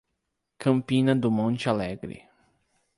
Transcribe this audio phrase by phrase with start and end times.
[0.57, 2.27] Campina do Monte Alegre